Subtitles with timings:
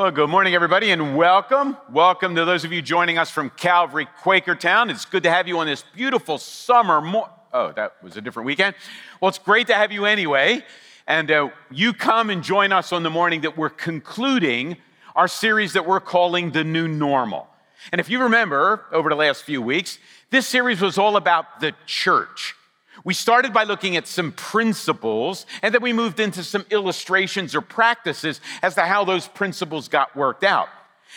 [0.00, 1.76] Well, good morning, everybody, and welcome.
[1.92, 4.90] Welcome to those of you joining us from Calvary Quakertown.
[4.90, 7.02] It's good to have you on this beautiful summer.
[7.02, 8.76] Mo- oh, that was a different weekend.
[9.20, 10.64] Well, it's great to have you anyway.
[11.06, 14.78] And uh, you come and join us on the morning that we're concluding
[15.14, 17.46] our series that we're calling The New Normal.
[17.92, 19.98] And if you remember over the last few weeks,
[20.30, 22.54] this series was all about the church.
[23.04, 27.60] We started by looking at some principles, and then we moved into some illustrations or
[27.60, 30.68] practices as to how those principles got worked out.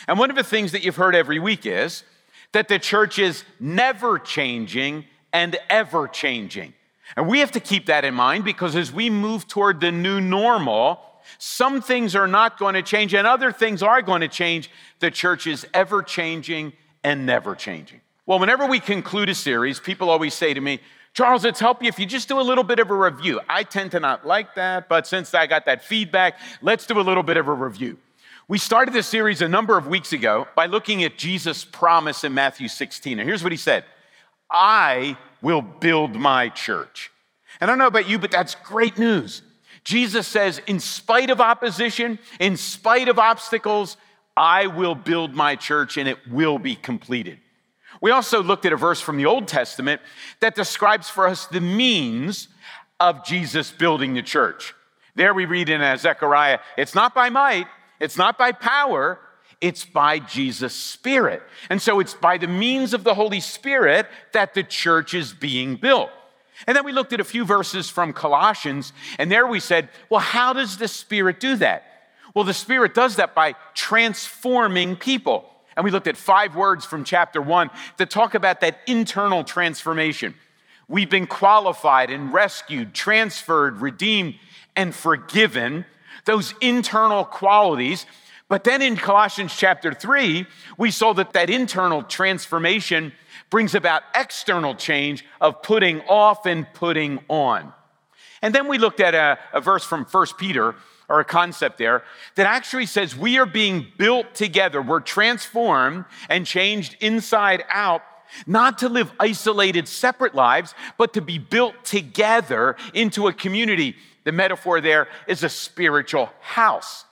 [0.08, 2.04] And one of the things that you've heard every week is
[2.52, 6.72] that the church is never changing and ever changing.
[7.16, 10.20] And we have to keep that in mind because as we move toward the new
[10.20, 11.00] normal,
[11.38, 14.70] some things are not going to change and other things are going to change.
[15.00, 18.00] The church is ever changing and never changing.
[18.26, 20.80] Well, whenever we conclude a series, people always say to me,
[21.14, 23.40] Charles, it's help you if you just do a little bit of a review.
[23.48, 27.02] I tend to not like that, but since I got that feedback, let's do a
[27.02, 27.98] little bit of a review.
[28.48, 32.34] We started this series a number of weeks ago by looking at Jesus' promise in
[32.34, 33.20] Matthew 16.
[33.20, 33.84] And here's what he said
[34.50, 37.12] I will build my church.
[37.60, 39.42] And I don't know about you, but that's great news.
[39.84, 43.96] Jesus says, in spite of opposition, in spite of obstacles,
[44.36, 47.38] I will build my church and it will be completed.
[48.00, 50.00] We also looked at a verse from the Old Testament
[50.40, 52.48] that describes for us the means
[53.00, 54.74] of Jesus building the church.
[55.14, 57.66] There we read in uh, Zechariah, it's not by might,
[58.00, 59.18] it's not by power,
[59.60, 61.42] it's by Jesus' Spirit.
[61.70, 65.76] And so it's by the means of the Holy Spirit that the church is being
[65.76, 66.10] built.
[66.66, 70.20] And then we looked at a few verses from Colossians, and there we said, well,
[70.20, 71.84] how does the Spirit do that?
[72.34, 75.48] Well, the Spirit does that by transforming people.
[75.76, 80.34] And we looked at five words from chapter one that talk about that internal transformation.
[80.88, 84.34] We've been qualified and rescued, transferred, redeemed,
[84.76, 85.84] and forgiven.
[86.24, 88.06] Those internal qualities.
[88.48, 90.46] But then in Colossians chapter 3,
[90.76, 93.12] we saw that that internal transformation
[93.50, 97.72] brings about external change of putting off and putting on.
[98.44, 100.74] And then we looked at a, a verse from 1 Peter
[101.08, 102.02] or a concept there
[102.34, 104.82] that actually says we are being built together.
[104.82, 108.02] We're transformed and changed inside out,
[108.46, 113.96] not to live isolated, separate lives, but to be built together into a community.
[114.24, 117.06] The metaphor there is a spiritual house.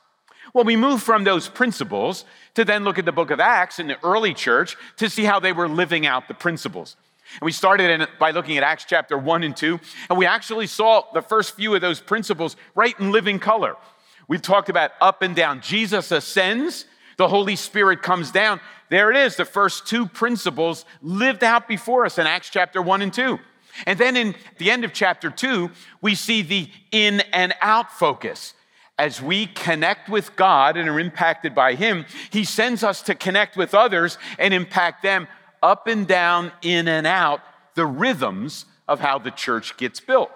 [0.53, 2.27] Well, we move from those principles
[2.57, 5.41] to then look at the book of Acts in the early church to see how
[5.41, 6.95] they were living out the principles.
[7.41, 10.67] And we started in, by looking at Acts chapter 1 and 2, and we actually
[10.67, 13.77] saw the first few of those principles right in living color.
[14.29, 15.61] We've talked about up and down.
[15.61, 18.61] Jesus ascends, the Holy Spirit comes down.
[18.89, 23.03] There it is, the first two principles lived out before us in Acts chapter 1
[23.03, 23.39] and 2.
[23.87, 25.71] And then in the end of chapter 2,
[26.01, 28.55] we see the in and out focus.
[28.99, 33.57] As we connect with God and are impacted by Him, He sends us to connect
[33.57, 35.27] with others and impact them
[35.63, 37.41] up and down, in and out,
[37.75, 40.31] the rhythms of how the church gets built.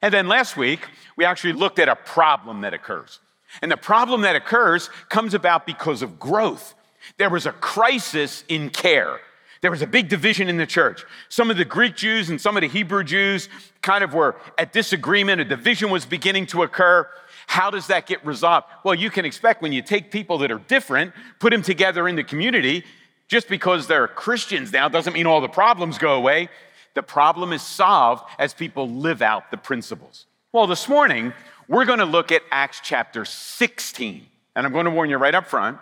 [0.00, 3.20] And then last week, we actually looked at a problem that occurs.
[3.60, 6.74] And the problem that occurs comes about because of growth.
[7.18, 9.20] There was a crisis in care.
[9.60, 11.04] There was a big division in the church.
[11.28, 13.48] Some of the Greek Jews and some of the Hebrew Jews
[13.80, 15.40] kind of were at disagreement.
[15.40, 17.08] A division was beginning to occur.
[17.46, 18.66] How does that get resolved?
[18.82, 22.16] Well, you can expect when you take people that are different, put them together in
[22.16, 22.84] the community,
[23.32, 26.50] just because they're Christians now doesn't mean all the problems go away.
[26.92, 30.26] The problem is solved as people live out the principles.
[30.52, 31.32] Well, this morning,
[31.66, 34.26] we're going to look at Acts chapter 16.
[34.54, 35.78] And I'm going to warn you right up front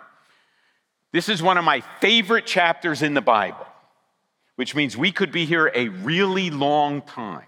[1.11, 3.67] this is one of my favorite chapters in the Bible,
[4.55, 7.47] which means we could be here a really long time.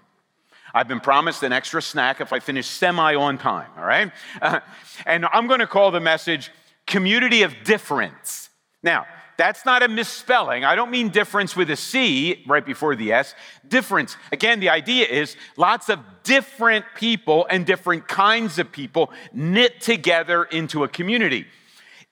[0.74, 4.12] I've been promised an extra snack if I finish semi on time, all right?
[4.42, 4.60] Uh,
[5.06, 6.50] and I'm going to call the message
[6.86, 8.50] Community of Difference.
[8.82, 10.64] Now, that's not a misspelling.
[10.64, 13.34] I don't mean difference with a C right before the S.
[13.66, 14.16] Difference.
[14.32, 20.44] Again, the idea is lots of different people and different kinds of people knit together
[20.44, 21.46] into a community.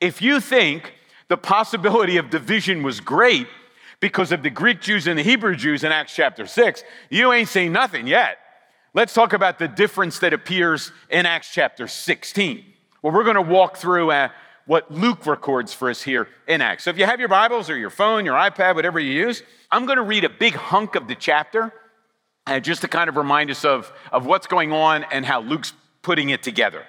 [0.01, 0.95] If you think
[1.29, 3.47] the possibility of division was great
[4.01, 7.49] because of the Greek Jews and the Hebrew Jews in Acts chapter 6, you ain't
[7.49, 8.39] seen nothing yet.
[8.95, 12.65] Let's talk about the difference that appears in Acts chapter 16.
[13.01, 14.29] Well, we're going to walk through uh,
[14.67, 16.85] what Luke records for us here in Acts.
[16.85, 19.87] So if you have your Bibles or your phone, your iPad, whatever you use, I'm
[19.87, 21.73] going to read a big hunk of the chapter
[22.47, 25.73] uh, just to kind of remind us of, of what's going on and how Luke's
[26.03, 26.85] putting it together.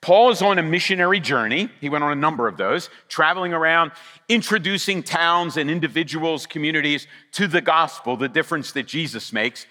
[0.00, 1.70] Paul is on a missionary journey.
[1.80, 3.92] He went on a number of those, traveling around,
[4.28, 9.64] introducing towns and individuals, communities to the gospel, the difference that Jesus makes.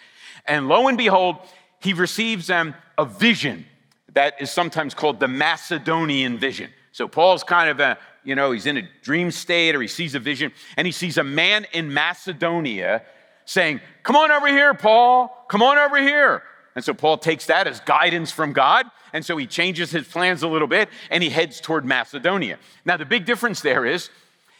[0.47, 1.37] And lo and behold,
[1.79, 3.67] he receives um, a vision
[4.13, 6.71] that is sometimes called the Macedonian vision.
[6.93, 10.15] So Paul's kind of a, you know, he's in a dream state or he sees
[10.15, 13.01] a vision and he sees a man in Macedonia
[13.45, 16.43] saying, Come on over here, Paul, come on over here.
[16.75, 18.85] And so Paul takes that as guidance from God.
[19.11, 22.57] And so he changes his plans a little bit and he heads toward Macedonia.
[22.85, 24.09] Now, the big difference there is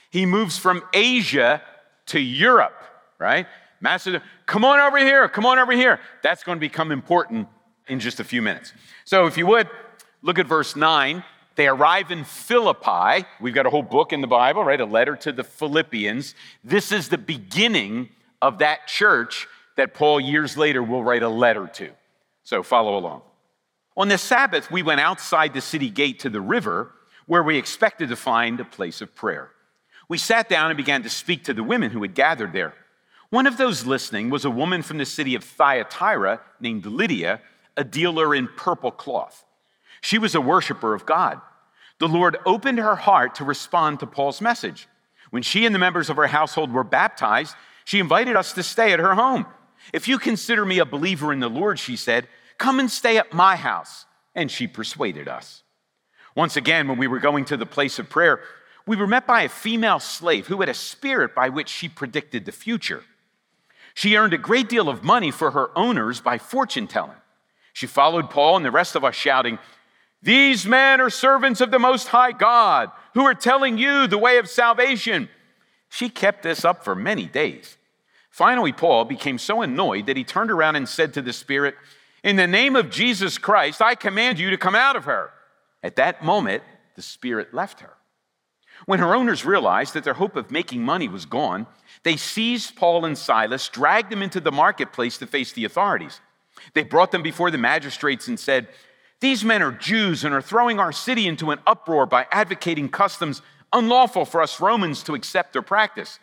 [0.10, 1.62] he moves from Asia
[2.08, 2.84] to Europe,
[3.20, 3.48] right?
[3.80, 6.00] Macedonia, come on over here, come on over here.
[6.24, 7.48] That's going to become important
[7.88, 8.74] in just a few minutes.
[9.06, 9.70] So, if you would,
[10.22, 11.24] look at verse 9.
[11.56, 13.26] They arrive in Philippi.
[13.40, 14.80] We've got a whole book in the Bible, right?
[14.80, 16.34] A letter to the Philippians.
[16.64, 18.10] This is the beginning
[18.42, 21.92] of that church that Paul years later will write a letter to.
[22.44, 23.22] So follow along.
[23.96, 26.92] On the Sabbath, we went outside the city gate to the river
[27.28, 29.52] where we expected to find a place of prayer.
[30.10, 32.74] We sat down and began to speak to the women who had gathered there.
[33.30, 37.42] One of those listening was a woman from the city of Thyatira named Lydia,
[37.78, 39.46] a dealer in purple cloth.
[40.04, 41.40] She was a worshiper of God.
[41.98, 44.90] The Lord opened her heart to respond to Paul's message.
[45.30, 47.56] When she and the members of her household were baptized,
[47.86, 49.46] she invited us to stay at her home.
[49.94, 52.28] If you consider me a believer in the Lord, she said,
[52.58, 54.06] come and stay at my house.
[54.36, 55.64] And she persuaded us.
[56.36, 58.42] Once again, when we were going to the place of prayer,
[58.86, 62.44] we were met by a female slave who had a spirit by which she predicted
[62.44, 63.06] the future.
[63.94, 67.16] She earned a great deal of money for her owners by fortune telling.
[67.72, 69.60] She followed Paul and the rest of us, shouting,
[70.24, 74.38] these men are servants of the Most High God who are telling you the way
[74.38, 75.28] of salvation.
[75.90, 77.78] She kept this up for many days.
[78.30, 81.76] Finally, Paul became so annoyed that he turned around and said to the Spirit,
[82.24, 85.30] In the name of Jesus Christ, I command you to come out of her.
[85.84, 86.64] At that moment,
[86.96, 87.94] the Spirit left her.
[88.86, 91.68] When her owners realized that their hope of making money was gone,
[92.04, 96.22] they seized Paul and Silas, dragged them into the marketplace to face the authorities.
[96.74, 98.70] They brought them before the magistrates and said,
[99.24, 103.42] these men are Jews and are throwing our city into an uproar by advocating customs
[103.72, 106.20] unlawful for us Romans to accept or practice.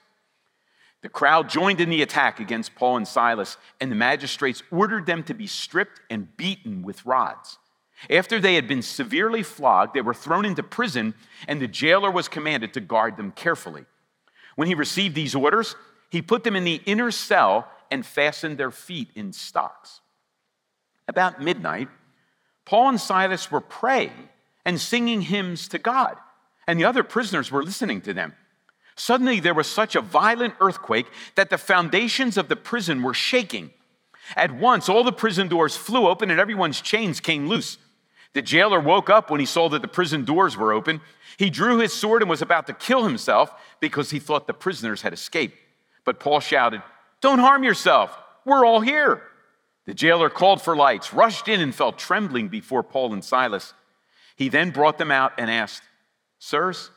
[1.00, 5.22] The crowd joined in the attack against Paul and Silas, and the magistrates ordered them
[5.24, 7.56] to be stripped and beaten with rods.
[8.10, 11.14] After they had been severely flogged, they were thrown into prison,
[11.48, 13.86] and the jailer was commanded to guard them carefully.
[14.56, 15.74] When he received these orders,
[16.10, 20.02] he put them in the inner cell and fastened their feet in stocks.
[21.08, 21.88] About midnight,
[22.64, 24.28] Paul and Silas were praying
[24.64, 26.16] and singing hymns to God,
[26.66, 28.34] and the other prisoners were listening to them.
[28.96, 33.70] Suddenly, there was such a violent earthquake that the foundations of the prison were shaking.
[34.36, 37.78] At once, all the prison doors flew open and everyone's chains came loose.
[38.32, 41.00] The jailer woke up when he saw that the prison doors were open.
[41.36, 45.02] He drew his sword and was about to kill himself because he thought the prisoners
[45.02, 45.56] had escaped.
[46.04, 46.82] But Paul shouted,
[47.20, 48.16] Don't harm yourself.
[48.44, 49.22] We're all here.
[49.86, 53.74] The jailer called for lights, rushed in, and fell trembling before Paul and Silas.
[54.36, 55.82] He then brought them out and asked,
[56.38, 56.90] Sirs,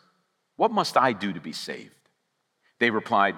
[0.55, 1.95] what must I do to be saved?
[2.79, 3.35] They replied,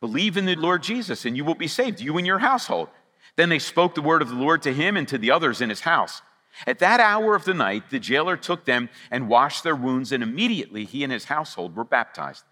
[0.00, 2.88] Believe in the Lord Jesus, and you will be saved, you and your household.
[3.36, 5.70] Then they spoke the word of the Lord to him and to the others in
[5.70, 6.22] his house.
[6.66, 10.22] At that hour of the night, the jailer took them and washed their wounds, and
[10.22, 12.44] immediately he and his household were baptized.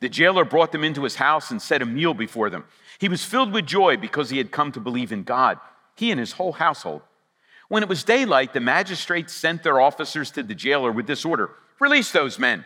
[0.00, 2.64] The jailer brought them into his house and set a meal before them.
[2.98, 5.58] He was filled with joy because he had come to believe in God
[5.98, 7.02] he and his whole household.
[7.68, 11.50] When it was daylight, the magistrates sent their officers to the jailer with this order
[11.80, 12.64] Release those men.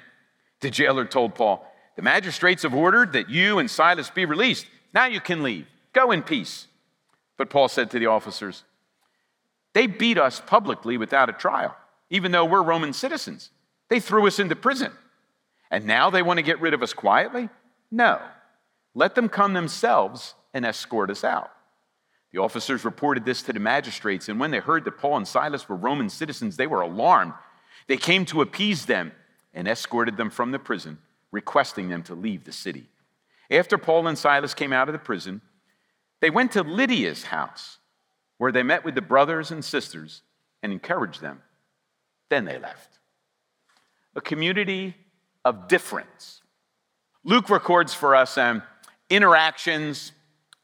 [0.60, 4.66] The jailer told Paul, The magistrates have ordered that you and Silas be released.
[4.94, 5.66] Now you can leave.
[5.92, 6.66] Go in peace.
[7.36, 8.64] But Paul said to the officers,
[9.74, 11.76] They beat us publicly without a trial,
[12.08, 13.50] even though we're Roman citizens.
[13.88, 14.92] They threw us into prison.
[15.70, 17.48] And now they want to get rid of us quietly?
[17.90, 18.20] No.
[18.94, 21.50] Let them come themselves and escort us out.
[22.32, 25.68] The officers reported this to the magistrates, and when they heard that Paul and Silas
[25.68, 27.34] were Roman citizens, they were alarmed.
[27.88, 29.12] They came to appease them
[29.52, 30.98] and escorted them from the prison,
[31.30, 32.88] requesting them to leave the city.
[33.50, 35.42] After Paul and Silas came out of the prison,
[36.20, 37.78] they went to Lydia's house,
[38.38, 40.22] where they met with the brothers and sisters
[40.62, 41.42] and encouraged them.
[42.30, 42.98] Then they left.
[44.16, 44.96] A community
[45.44, 46.40] of difference.
[47.24, 48.62] Luke records for us um,
[49.10, 50.12] interactions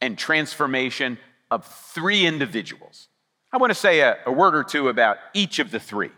[0.01, 1.19] and transformation
[1.51, 3.07] of three individuals.
[3.51, 6.11] I want to say a, a word or two about each of the three.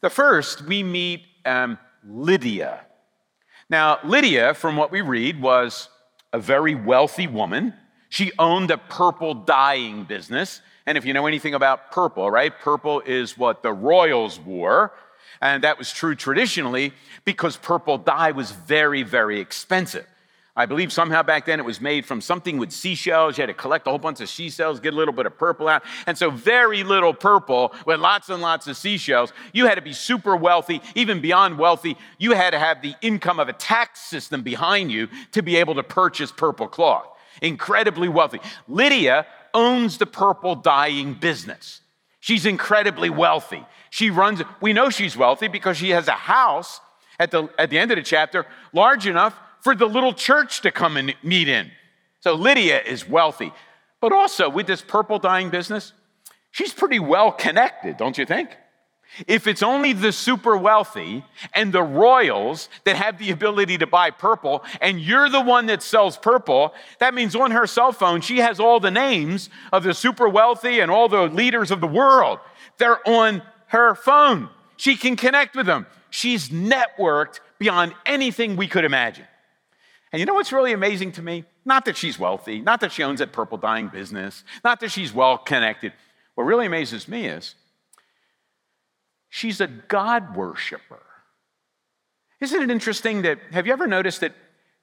[0.00, 2.80] The first, we meet um, Lydia.
[3.68, 5.88] Now, Lydia, from what we read, was
[6.32, 7.74] a very wealthy woman.
[8.08, 10.60] She owned a purple dyeing business.
[10.86, 14.92] And if you know anything about purple, right, purple is what the royals wore.
[15.40, 16.92] And that was true traditionally
[17.24, 20.06] because purple dye was very, very expensive.
[20.54, 23.38] I believe somehow back then it was made from something with seashells.
[23.38, 25.66] You had to collect a whole bunch of seashells, get a little bit of purple
[25.66, 25.82] out.
[26.06, 29.32] And so, very little purple with lots and lots of seashells.
[29.54, 31.96] You had to be super wealthy, even beyond wealthy.
[32.18, 35.74] You had to have the income of a tax system behind you to be able
[35.76, 37.06] to purchase purple cloth.
[37.40, 38.40] Incredibly wealthy.
[38.68, 41.80] Lydia owns the purple dyeing business.
[42.20, 43.64] She's incredibly wealthy.
[43.88, 46.80] She runs, we know she's wealthy because she has a house
[47.18, 50.70] at the, at the end of the chapter large enough for the little church to
[50.70, 51.70] come and meet in.
[52.20, 53.52] So Lydia is wealthy.
[54.00, 55.92] But also with this purple dyeing business,
[56.50, 58.56] she's pretty well connected, don't you think?
[59.28, 64.10] If it's only the super wealthy and the royals that have the ability to buy
[64.10, 68.38] purple, and you're the one that sells purple, that means on her cell phone, she
[68.38, 72.38] has all the names of the super wealthy and all the leaders of the world.
[72.78, 74.48] They're on her phone.
[74.76, 75.86] She can connect with them.
[76.10, 79.26] She's networked beyond anything we could imagine.
[80.12, 81.44] And you know what's really amazing to me?
[81.64, 85.12] Not that she's wealthy, not that she owns that purple dyeing business, not that she's
[85.12, 85.92] well connected.
[86.34, 87.54] What really amazes me is
[89.30, 91.02] she's a God worshiper.
[92.40, 94.34] Isn't it interesting that, have you ever noticed that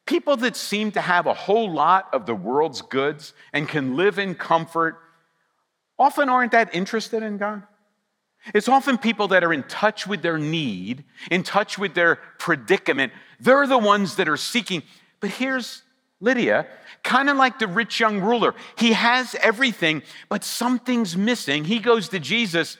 [0.05, 4.17] people that seem to have a whole lot of the world's goods and can live
[4.17, 4.98] in comfort
[6.00, 7.63] often aren't that interested in God?
[8.53, 13.12] It's often people that are in touch with their need, in touch with their predicament.
[13.39, 14.81] They're the ones that are seeking.
[15.19, 15.83] But here's
[16.21, 16.67] Lydia,
[17.03, 18.53] kind of like the rich young ruler.
[18.77, 21.63] He has everything, but something's missing.
[21.63, 22.77] He goes to Jesus.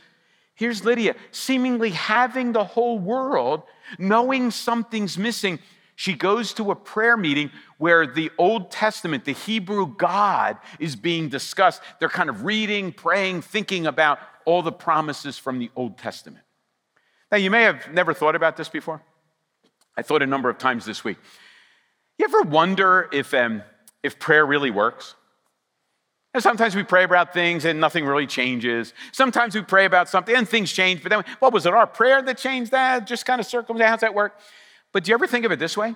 [0.55, 3.63] Here's Lydia, seemingly having the whole world,
[3.98, 5.60] knowing something's missing.
[5.96, 11.29] She goes to a prayer meeting where the Old Testament, the Hebrew God, is being
[11.29, 11.81] discussed.
[12.00, 16.43] They're kind of reading, praying, thinking about all the promises from the Old Testament.
[17.31, 19.01] Now, you may have never thought about this before.
[19.96, 21.17] I thought a number of times this week.
[22.20, 23.64] You ever wonder if, um,
[24.04, 25.16] if prayer really works?
[26.34, 28.94] And sometimes we pray about things and nothing really changes.
[29.14, 31.74] Sometimes we pray about something and things change, but then what was it?
[31.74, 33.08] Our prayer that changed that?
[33.08, 34.02] Just kind of circumstance.
[34.02, 34.38] That work?
[34.92, 35.96] But do you ever think of it this way?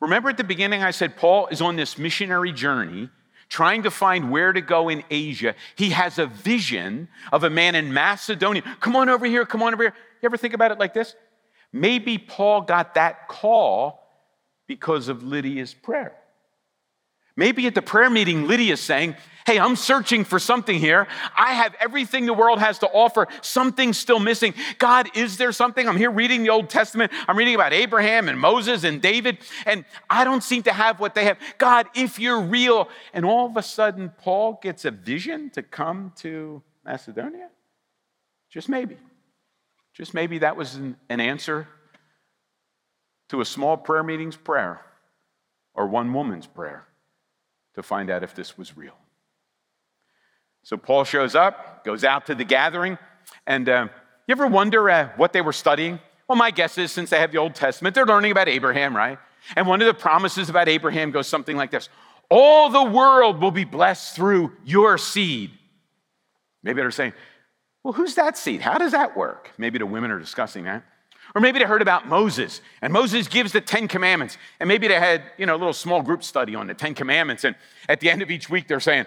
[0.00, 3.08] Remember at the beginning, I said Paul is on this missionary journey
[3.48, 5.54] trying to find where to go in Asia.
[5.76, 8.62] He has a vision of a man in Macedonia.
[8.80, 9.94] Come on over here, come on over here.
[10.22, 11.14] You ever think about it like this?
[11.72, 14.01] Maybe Paul got that call
[14.66, 16.14] because of Lydia's prayer.
[17.36, 21.08] Maybe at the prayer meeting, Lydia's saying, Hey, I'm searching for something here.
[21.36, 23.26] I have everything the world has to offer.
[23.40, 24.54] Something's still missing.
[24.78, 25.88] God, is there something?
[25.88, 27.10] I'm here reading the Old Testament.
[27.26, 31.16] I'm reading about Abraham and Moses and David, and I don't seem to have what
[31.16, 31.38] they have.
[31.58, 32.88] God, if you're real.
[33.12, 37.48] And all of a sudden, Paul gets a vision to come to Macedonia?
[38.48, 38.96] Just maybe.
[39.94, 41.66] Just maybe that was an, an answer
[43.32, 44.82] to a small prayer meeting's prayer
[45.72, 46.86] or one woman's prayer
[47.74, 48.92] to find out if this was real.
[50.62, 52.98] So Paul shows up, goes out to the gathering,
[53.46, 53.88] and uh,
[54.28, 55.98] you ever wonder uh, what they were studying?
[56.28, 59.18] Well, my guess is since they have the Old Testament, they're learning about Abraham, right?
[59.56, 61.88] And one of the promises about Abraham goes something like this
[62.28, 65.52] All the world will be blessed through your seed.
[66.62, 67.14] Maybe they're saying,
[67.82, 68.60] Well, who's that seed?
[68.60, 69.52] How does that work?
[69.56, 70.84] Maybe the women are discussing that.
[71.34, 74.36] Or maybe they heard about Moses, and Moses gives the Ten Commandments.
[74.60, 77.44] And maybe they had, you know, a little small group study on the Ten Commandments.
[77.44, 77.56] And
[77.88, 79.06] at the end of each week, they're saying,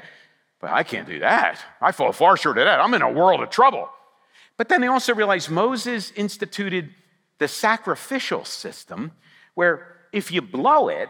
[0.59, 1.59] But I can't do that.
[1.81, 2.79] I fall far short of that.
[2.79, 3.89] I'm in a world of trouble.
[4.57, 6.89] But then they also realized Moses instituted
[7.37, 9.11] the sacrificial system
[9.53, 11.09] where if you blow it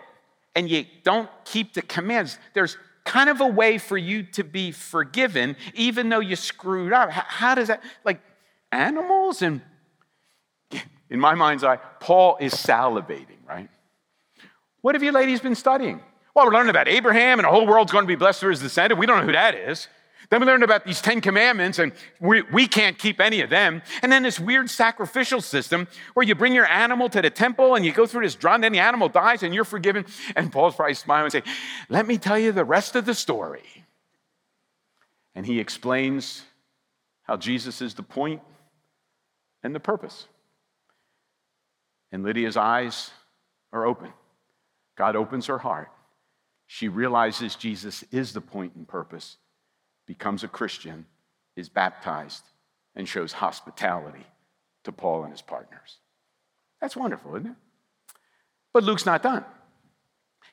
[0.56, 4.72] and you don't keep the commands, there's kind of a way for you to be
[4.72, 7.12] forgiven, even though you screwed up.
[7.12, 8.20] How does that, like
[8.72, 9.62] animals and
[11.10, 13.70] in my mind's eye, Paul is salivating, right?
[14.82, 16.02] What have you ladies been studying?
[16.34, 18.60] Well, we're learning about Abraham and the whole world's going to be blessed through his
[18.60, 19.00] descendant.
[19.00, 19.88] We don't know who that is.
[20.30, 23.82] Then we learned about these Ten Commandments, and we, we can't keep any of them.
[24.02, 27.86] And then this weird sacrificial system where you bring your animal to the temple and
[27.86, 30.06] you go through this drawn, then the animal dies and you're forgiven.
[30.36, 31.44] And Paul's probably smiling and saying,
[31.90, 33.64] Let me tell you the rest of the story.
[35.36, 36.44] And he explains
[37.24, 38.42] how Jesus is the point
[39.64, 40.28] and the purpose.
[42.16, 43.12] And Lydia's eyes
[43.74, 44.10] are open.
[44.98, 45.90] God opens her heart.
[46.66, 49.36] She realizes Jesus is the point and purpose,
[50.08, 51.08] becomes a Christian,
[51.58, 52.44] is baptized,
[52.96, 54.26] and shows hospitality
[54.86, 55.98] to Paul and his partners.
[56.80, 57.58] That's wonderful, isn't it?
[58.72, 59.44] But Luke's not done.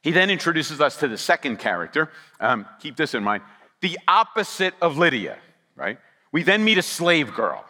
[0.02, 2.10] He then introduces us to the second character.
[2.40, 3.44] Um, keep this in mind
[3.82, 5.38] the opposite of Lydia,
[5.76, 5.98] right?
[6.32, 7.64] We then meet a slave girl.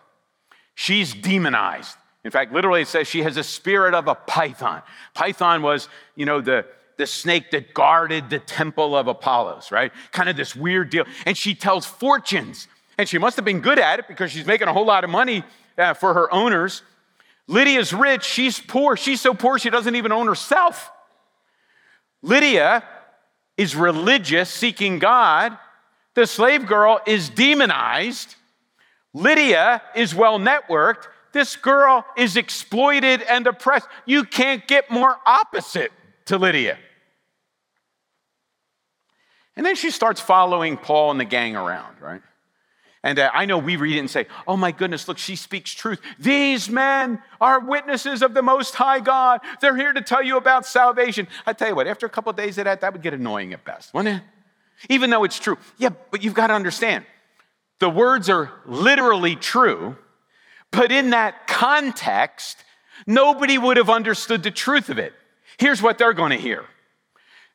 [0.75, 1.99] She's demonized.
[2.25, 4.83] In fact, literally it says she has a spirit of a python.
[5.15, 6.65] Python was, you know, the,
[6.97, 9.93] the snake that guarded the temple of Apollos, right?
[10.13, 11.05] Kind of this weird deal.
[11.27, 12.69] And she tells fortunes.
[12.99, 15.11] And she must have been good at it because she's making a whole lot of
[15.11, 15.43] money
[15.77, 16.83] uh, for her owners.
[17.49, 18.97] Lydia's rich, she's poor.
[18.97, 20.91] She's so poor she doesn't even own herself.
[22.23, 22.85] Lydia
[23.57, 25.59] is religious, seeking God.
[26.15, 28.37] The slave girl is demonized.
[29.13, 31.09] Lydia is well networked.
[31.33, 33.89] This girl is exploited and oppressed.
[34.07, 35.93] You can't get more opposite
[36.27, 36.79] to Lydia.
[39.57, 42.23] And then she starts following Paul and the gang around, right?
[43.05, 45.73] And uh, I know we read it and say, oh my goodness, look, she speaks
[45.73, 46.01] truth.
[46.19, 49.41] These men are witnesses of the Most High God.
[49.61, 51.27] They're here to tell you about salvation.
[51.45, 53.53] I tell you what, after a couple of days of that, that would get annoying
[53.53, 54.23] at best, wouldn't it?
[54.89, 55.59] Even though it's true.
[55.79, 57.05] Yeah, but you've got to understand
[57.81, 59.97] the words are literally true,
[60.73, 62.65] but in that context,
[63.07, 65.13] nobody would have understood the truth of it.
[65.59, 66.65] Here's what they're going to hear.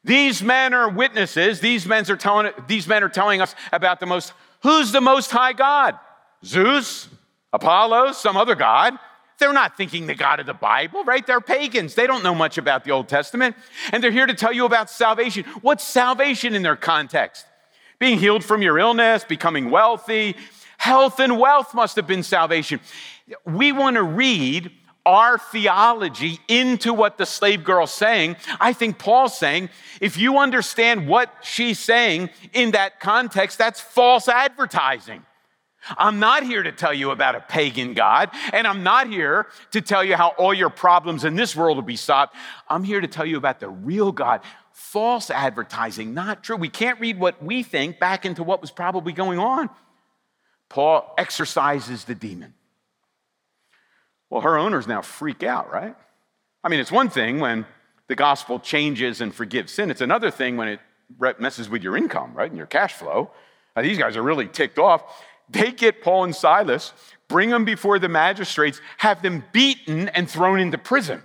[0.03, 1.59] These men are witnesses.
[1.59, 4.31] These men are telling, these men are telling us about the most
[4.63, 5.99] Who's the most high God?
[6.43, 7.09] Zeus?
[7.53, 8.13] Apollo?
[8.13, 8.93] Some other God?
[9.39, 11.25] They're not thinking the God of the Bible, right?
[11.25, 11.93] They're pagans.
[11.93, 13.55] They don't know much about the Old Testament.
[13.91, 15.43] And they're here to tell you about salvation.
[15.61, 17.45] What's salvation in their context?
[17.99, 20.35] Being healed from your illness, becoming wealthy.
[20.77, 22.79] Health and wealth must have been salvation.
[23.45, 24.71] We want to read
[25.07, 29.69] our theology into what the slave girl's saying, I think Paul's saying,
[30.01, 35.25] if you understand what she's saying in that context, that's false advertising.
[35.97, 39.79] I'm not here to tell you about a pagan God, and I'm not here to
[39.79, 42.33] tell you how all your problems in this world will be solved.
[42.67, 44.41] I'm here to tell you about the real God.
[44.73, 46.57] False advertising, not true.
[46.57, 49.69] We can't read what we think back into what was probably going on.
[50.69, 52.53] Paul exorcises the demon.
[54.29, 55.95] Well, her owners now freak out, right?
[56.63, 57.65] I mean, it's one thing when
[58.07, 60.79] the gospel changes and forgives sin, it's another thing when it
[61.39, 63.31] messes with your income, right, and your cash flow.
[63.75, 65.23] Now, these guys are really ticked off.
[65.49, 66.91] They get Paul and Silas,
[67.29, 71.23] bring them before the magistrates, have them beaten and thrown into prison.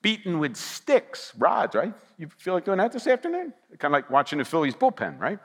[0.00, 1.94] Beaten with sticks, rods, right?
[2.18, 3.52] You feel like doing that this afternoon?
[3.78, 5.38] Kind of like watching the Phillies bullpen, right?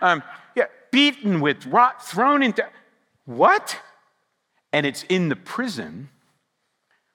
[0.00, 0.22] Um,
[0.54, 2.64] yeah, beaten with rod, thrown into
[3.24, 3.80] what?
[4.72, 6.10] And it's in the prison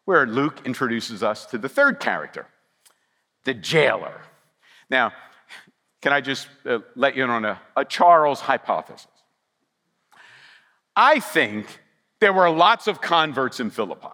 [0.04, 2.48] where Luke introduces us to the third character,
[3.46, 4.22] the jailer.
[4.90, 5.14] Now,
[6.02, 9.08] can I just uh, let you in on a, a Charles hypothesis?
[10.96, 11.68] I think
[12.20, 14.08] there were lots of converts in Philippi.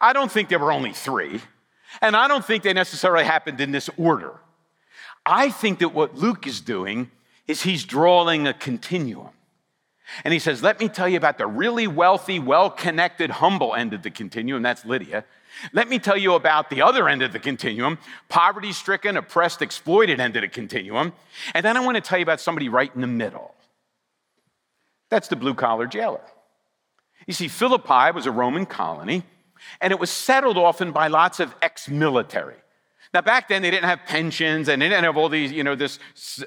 [0.00, 1.40] I don't think there were only three,
[2.00, 4.40] and I don't think they necessarily happened in this order.
[5.24, 7.10] I think that what Luke is doing
[7.46, 9.30] is he's drawing a continuum.
[10.24, 13.94] And he says, Let me tell you about the really wealthy, well connected, humble end
[13.94, 14.62] of the continuum.
[14.62, 15.24] That's Lydia.
[15.72, 20.20] Let me tell you about the other end of the continuum, poverty stricken, oppressed, exploited
[20.20, 21.12] end of the continuum.
[21.54, 23.54] And then I want to tell you about somebody right in the middle.
[25.10, 26.20] That's the blue collar jailer.
[27.26, 29.22] You see, Philippi was a Roman colony,
[29.80, 32.56] and it was settled often by lots of ex military.
[33.14, 35.76] Now, back then, they didn't have pensions and they didn't have all these, you know,
[35.76, 36.00] this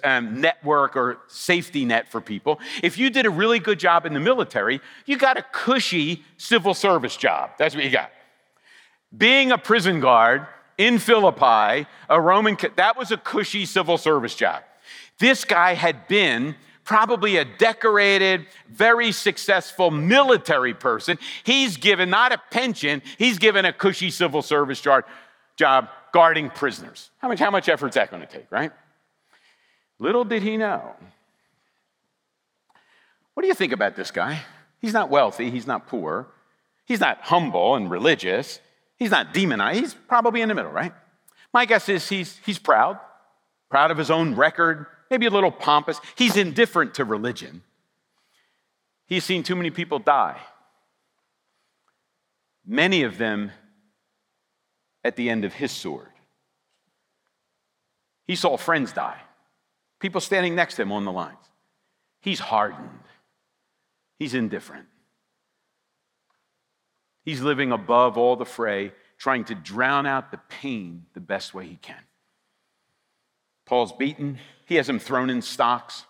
[0.03, 2.59] um, network or safety net for people.
[2.83, 6.73] If you did a really good job in the military, you got a cushy civil
[6.73, 7.51] service job.
[7.57, 8.11] That's what you got.
[9.17, 10.45] Being a prison guard
[10.77, 14.61] in Philippi, a Roman, that was a cushy civil service job.
[15.19, 21.17] This guy had been probably a decorated, very successful military person.
[21.45, 27.11] He's given not a pension, he's given a cushy civil service job guarding prisoners.
[27.19, 28.71] How much, how much effort is that going to take, right?
[29.99, 30.95] Little did he know.
[33.35, 34.39] What do you think about this guy?
[34.81, 36.25] He's not wealthy, he's not poor,
[36.85, 38.59] he's not humble and religious,
[38.97, 40.91] he's not demonized, he's probably in the middle, right?
[41.53, 42.97] My guess is he's, he's proud,
[43.69, 46.01] proud of his own record, maybe a little pompous.
[46.15, 47.61] He's indifferent to religion.
[49.05, 50.39] He's seen too many people die.
[52.65, 53.51] Many of them
[55.07, 56.09] at the end of his sword.
[58.25, 59.21] He saw friends die,
[59.99, 61.37] people standing next to him on the lines.
[62.19, 63.05] He's hardened,
[64.19, 64.87] he's indifferent.
[67.23, 71.65] He's living above all the fray, trying to drown out the pain the best way
[71.65, 72.01] he can.
[73.65, 76.05] Paul's beaten, he has him thrown in stocks.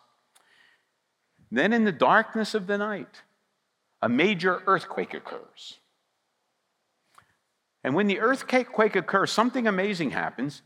[1.51, 3.23] Then, in the darkness of the night,
[4.01, 5.79] a major earthquake occurs.
[7.83, 10.61] And when the earthquake occurs, something amazing happens.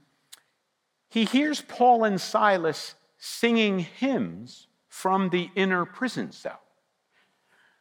[1.10, 6.62] He hears Paul and Silas singing hymns from the inner prison cell.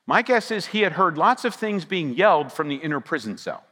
[0.07, 3.39] My guess is he had heard lots of things being yelled from the inner prison
[3.39, 3.65] cell.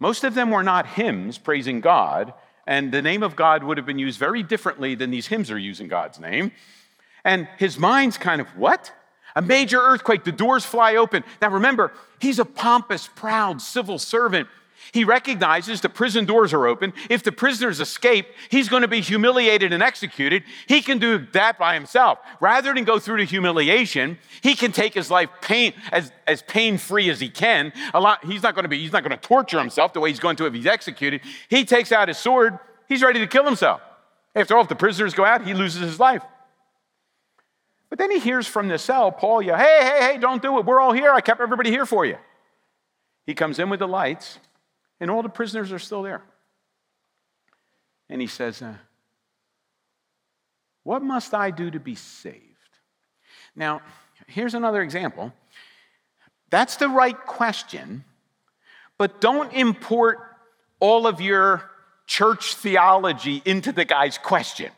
[0.00, 2.32] Most of them were not hymns praising God,
[2.66, 5.58] and the name of God would have been used very differently than these hymns are
[5.58, 6.52] using God's name.
[7.24, 8.92] And his mind's kind of, what?
[9.36, 11.24] A major earthquake, the doors fly open.
[11.42, 14.48] Now remember, he's a pompous, proud civil servant.
[14.92, 16.92] He recognizes the prison doors are open.
[17.10, 20.44] If the prisoners escape, he's going to be humiliated and executed.
[20.68, 22.18] He can do that by himself.
[22.38, 27.08] Rather than go through the humiliation, he can take his life pain as, as pain-free
[27.10, 27.72] as he can.
[27.92, 30.10] A lot, he's not going to be, he's not going to torture himself the way
[30.10, 31.22] he's going to if he's executed.
[31.48, 33.80] He takes out his sword, he's ready to kill himself.
[34.36, 36.22] After all, if the prisoners go out, he loses his life.
[37.94, 40.66] But then he hears from the cell, Paul, yeah, hey, hey, hey, don't do it.
[40.66, 41.12] We're all here.
[41.12, 42.16] I kept everybody here for you.
[43.24, 44.40] He comes in with the lights,
[44.98, 46.20] and all the prisoners are still there.
[48.08, 48.74] And he says, uh,
[50.82, 52.42] What must I do to be saved?
[53.54, 53.80] Now,
[54.26, 55.32] here's another example.
[56.50, 58.02] That's the right question,
[58.98, 60.18] but don't import
[60.80, 61.70] all of your
[62.08, 64.72] church theology into the guy's question.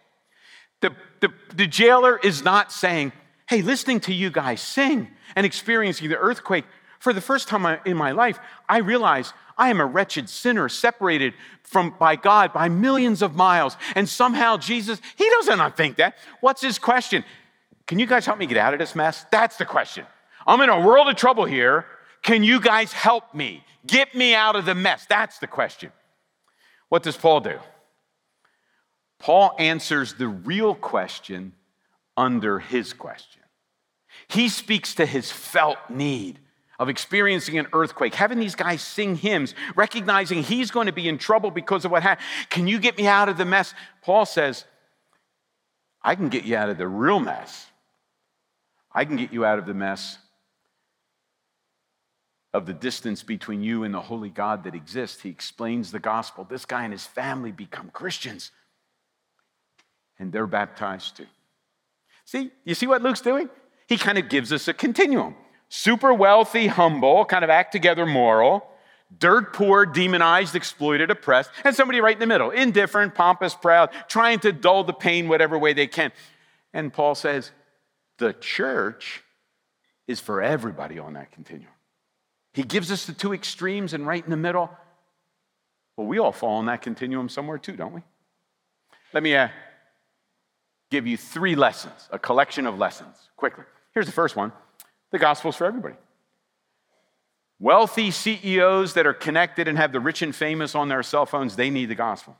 [0.81, 3.13] The, the, the jailer is not saying,
[3.49, 6.65] hey, listening to you guys sing and experiencing the earthquake,
[6.99, 11.35] for the first time in my life, I realize I am a wretched sinner separated
[11.63, 13.77] from by God by millions of miles.
[13.95, 16.17] And somehow Jesus, he doesn't think that.
[16.41, 17.25] What's his question?
[17.87, 19.25] Can you guys help me get out of this mess?
[19.31, 20.05] That's the question.
[20.47, 21.87] I'm in a world of trouble here.
[22.23, 23.65] Can you guys help me?
[23.87, 25.07] Get me out of the mess.
[25.09, 25.93] That's the question.
[26.89, 27.59] What does Paul do?
[29.19, 31.53] Paul answers the real question
[32.17, 33.43] under his question.
[34.29, 36.41] He speaks to his felt need
[36.79, 41.17] of experiencing an earthquake, having these guys sing hymns, recognizing he's going to be in
[41.17, 42.27] trouble because of what happened.
[42.51, 43.73] Can you get me out of the mess?
[44.03, 44.65] Paul says,
[46.03, 47.67] I can get you out of the real mess.
[48.93, 50.19] I can get you out of the mess
[52.53, 55.23] of the distance between you and the holy God that exists.
[55.23, 56.45] He explains the gospel.
[56.45, 58.51] This guy and his family become Christians
[60.19, 61.27] and they're baptized too.
[62.25, 63.49] See, you see what Luke's doing?
[63.87, 65.37] He kind of gives us a continuum
[65.69, 68.67] super wealthy, humble, kind of act together moral,
[69.19, 74.39] dirt poor, demonized, exploited, oppressed, and somebody right in the middle, indifferent, pompous, proud, trying
[74.41, 76.13] to dull the pain whatever way they can.
[76.73, 77.51] And Paul says,
[78.19, 79.23] the church
[80.07, 81.73] is for everybody on that continuum.
[82.53, 84.71] He gives us the two extremes, and right in the middle,
[85.97, 88.03] well, we all fall on that continuum somewhere too, don't we?
[89.13, 89.49] Let me uh,
[90.91, 93.65] give you three lessons, a collection of lessons, quickly.
[93.93, 94.53] Here's the first one
[95.11, 95.95] the gospel's for everybody.
[97.59, 101.57] Wealthy CEOs that are connected and have the rich and famous on their cell phones,
[101.57, 102.37] they need the gospel.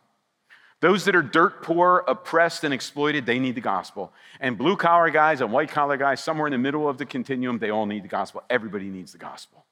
[0.81, 4.13] Those that are dirt poor, oppressed, and exploited, they need the gospel.
[4.41, 7.59] And blue collar guys and white collar guys, somewhere in the middle of the continuum,
[7.59, 8.43] they all need the gospel.
[8.51, 9.65] Everybody needs the gospel.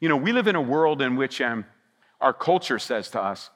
[0.00, 1.66] You know, we live in a world in which um,
[2.18, 3.50] our culture says to us,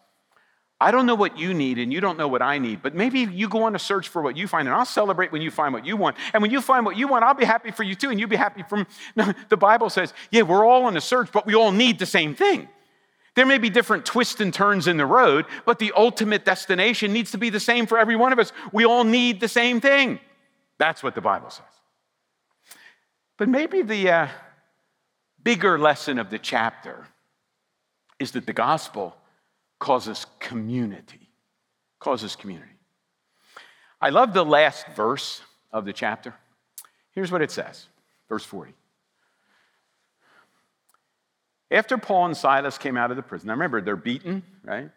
[0.79, 3.21] I don't know what you need and you don't know what I need, but maybe
[3.21, 5.73] you go on a search for what you find and I'll celebrate when you find
[5.73, 6.17] what you want.
[6.35, 8.29] And when you find what you want, I'll be happy for you too and you'll
[8.29, 8.87] be happy from
[9.49, 12.35] the Bible says, yeah, we're all on a search, but we all need the same
[12.35, 12.69] thing.
[13.37, 17.31] There may be different twists and turns in the road, but the ultimate destination needs
[17.33, 18.53] to be the same for every one of us.
[18.73, 20.21] We all need the same thing.
[20.79, 21.65] That's what the Bible says.
[23.39, 24.29] But maybe the uh,
[25.43, 27.07] bigger lesson of the chapter
[28.19, 29.17] is that the gospel
[29.79, 31.31] causes community.
[31.99, 32.73] Causes community.
[34.01, 35.41] I love the last verse
[35.73, 36.35] of the chapter.
[37.13, 37.87] Here's what it says,
[38.29, 38.75] verse 40.
[41.71, 44.91] After Paul and Silas came out of the prison, now remember, they're beaten, right,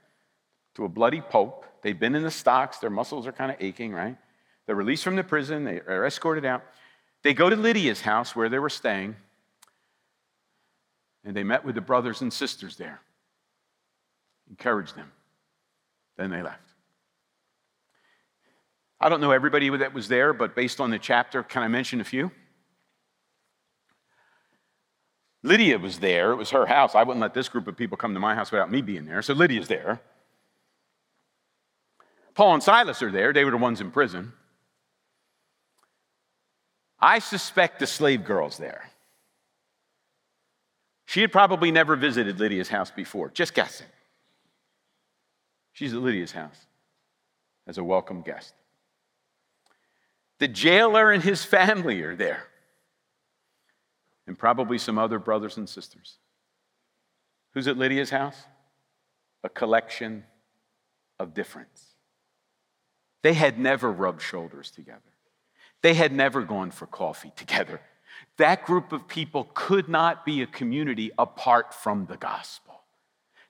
[0.75, 1.65] to a bloody pulp.
[1.81, 4.17] They've been in the stocks, their muscles are kind of aching, right?
[4.65, 6.63] They're released from the prison, they are escorted out.
[7.23, 9.15] They go to Lydia's house where they were staying,
[11.23, 13.01] and they met with the brothers and sisters there
[14.49, 15.11] encouraged them.
[16.17, 16.61] Then they left.
[18.99, 22.01] I don't know everybody that was there, but based on the chapter, can I mention
[22.01, 22.31] a few?
[25.41, 26.31] Lydia was there.
[26.31, 26.95] It was her house.
[26.95, 29.21] I wouldn't let this group of people come to my house without me being there.
[29.21, 30.01] So Lydia's there.
[32.33, 33.31] Paul and Silas are there.
[33.31, 34.33] They were the ones in prison.
[36.99, 38.89] I suspect the slave girl's there.
[41.05, 43.87] She had probably never visited Lydia's house before, just guessing.
[45.79, 46.65] She's at Lydia's house
[47.65, 48.53] as a welcome guest.
[50.39, 52.47] The jailer and his family are there,
[54.27, 56.17] and probably some other brothers and sisters.
[57.53, 58.35] Who's at Lydia's house?
[59.45, 60.25] A collection
[61.17, 61.85] of difference.
[63.21, 64.99] They had never rubbed shoulders together.
[65.81, 67.79] They had never gone for coffee together.
[68.35, 72.81] That group of people could not be a community apart from the gospel.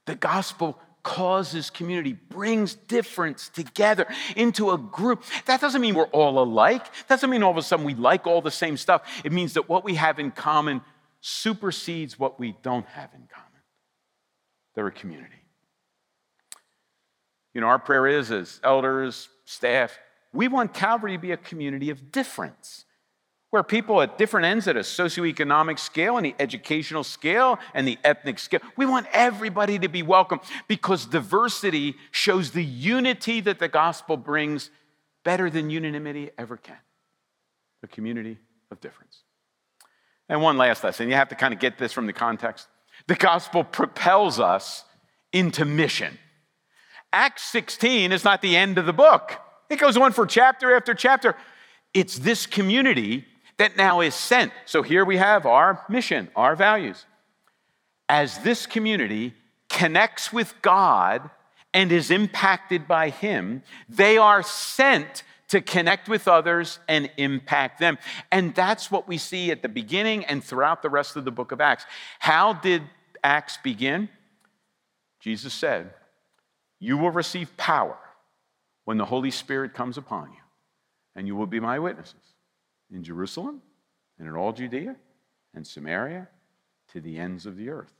[0.05, 5.23] The gospel causes community, brings difference together into a group.
[5.45, 6.85] That doesn't mean we're all alike.
[7.07, 9.01] That doesn't mean all of a sudden we like all the same stuff.
[9.23, 10.81] It means that what we have in common
[11.21, 13.47] supersedes what we don't have in common.
[14.75, 15.35] They're a community.
[17.53, 19.97] You know, our prayer is as elders, staff,
[20.31, 22.85] we want Calvary to be a community of difference
[23.51, 27.97] where people at different ends at a socioeconomic scale and the educational scale and the
[28.03, 33.67] ethnic scale, we want everybody to be welcome because diversity shows the unity that the
[33.67, 34.69] gospel brings
[35.23, 36.77] better than unanimity ever can.
[37.81, 38.37] The community
[38.71, 39.23] of difference.
[40.27, 42.67] And one last lesson, you have to kind of get this from the context.
[43.07, 44.83] The gospel propels us
[45.33, 46.19] into mission.
[47.11, 49.33] Acts 16 is not the end of the book.
[49.69, 51.35] It goes on for chapter after chapter.
[51.95, 53.25] It's this community
[53.59, 54.51] that now is sent.
[54.65, 57.05] So here we have our mission, our values.
[58.07, 59.35] As this community
[59.67, 61.29] connects with God
[61.73, 67.97] and is impacted by Him, they are sent to connect with others and impact them.
[68.31, 71.51] And that's what we see at the beginning and throughout the rest of the book
[71.51, 71.85] of Acts.
[72.19, 72.83] How did
[73.23, 74.09] Acts begin?
[75.19, 75.93] Jesus said,
[76.79, 77.97] You will receive power
[78.85, 80.41] when the Holy Spirit comes upon you,
[81.13, 82.28] and you will be my witnesses
[82.93, 83.61] in Jerusalem
[84.17, 84.95] and in all Judea
[85.53, 86.27] and Samaria
[86.91, 87.93] to the ends of the earth.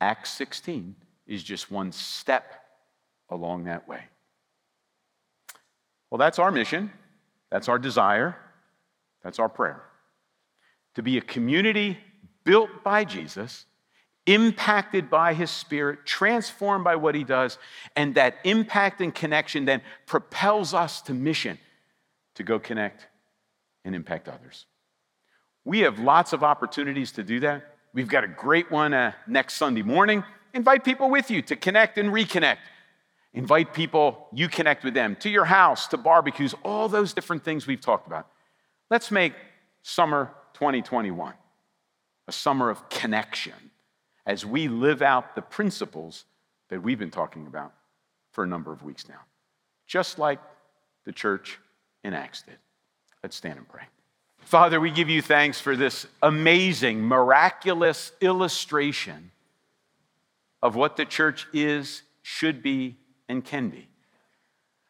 [0.00, 2.64] Acts 16 is just one step
[3.28, 4.02] along that way.
[6.10, 6.92] Well, that's our mission.
[7.50, 8.36] That's our desire.
[9.22, 9.82] That's our prayer.
[10.94, 11.98] To be a community
[12.44, 13.66] built by Jesus,
[14.26, 17.58] impacted by his spirit, transformed by what he does,
[17.96, 21.58] and that impact and connection then propels us to mission
[22.34, 23.06] to go connect
[23.84, 24.66] and impact others.
[25.64, 27.76] We have lots of opportunities to do that.
[27.94, 30.24] We've got a great one uh, next Sunday morning.
[30.54, 32.58] Invite people with you to connect and reconnect.
[33.34, 37.66] Invite people, you connect with them, to your house, to barbecues, all those different things
[37.66, 38.26] we've talked about.
[38.90, 39.32] Let's make
[39.82, 41.34] summer 2021
[42.28, 43.70] a summer of connection
[44.26, 46.24] as we live out the principles
[46.68, 47.72] that we've been talking about
[48.30, 49.20] for a number of weeks now,
[49.86, 50.38] just like
[51.04, 51.58] the church
[52.04, 52.58] in Acts did.
[53.22, 53.84] Let's stand and pray.
[54.40, 59.30] Father, we give you thanks for this amazing, miraculous illustration
[60.62, 62.96] of what the church is, should be,
[63.28, 63.88] and can be.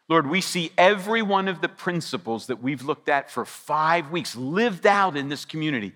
[0.09, 4.35] Lord, we see every one of the principles that we've looked at for five weeks
[4.35, 5.93] lived out in this community.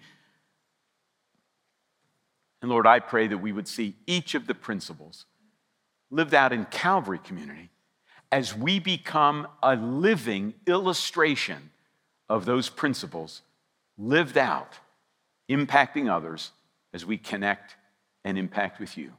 [2.63, 5.27] And Lord, I pray that we would see each of the principles
[6.11, 7.71] lived out in Calvary community
[8.31, 11.71] as we become a living illustration
[12.29, 13.43] of those principles
[13.99, 14.75] lived out,
[15.49, 16.53] impacting others
[16.93, 17.77] as we connect
[18.25, 19.13] and impact with you.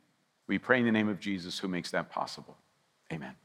[0.48, 2.58] We pray in the name of Jesus who makes that possible.
[3.12, 3.36] Amen.